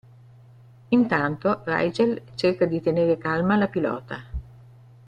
[0.89, 4.23] Intanto, Rygel cerca di tenere calma la pilota.